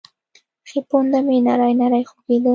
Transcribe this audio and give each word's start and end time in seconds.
ښۍ 0.69 0.79
پونده 0.89 1.19
مې 1.25 1.37
نرۍ 1.45 1.73
نرۍ 1.79 2.03
خوږېده. 2.09 2.49